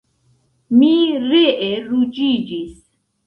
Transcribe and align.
Mi 0.77 0.89
ree 1.25 1.69
ruĝiĝis. 1.91 2.73